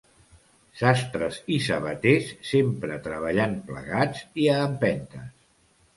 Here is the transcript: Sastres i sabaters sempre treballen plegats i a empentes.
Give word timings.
Sastres 0.79 1.35
i 1.57 1.59
sabaters 1.67 2.31
sempre 2.53 2.97
treballen 3.09 3.53
plegats 3.71 4.25
i 4.47 4.53
a 4.55 4.57
empentes. 4.71 5.33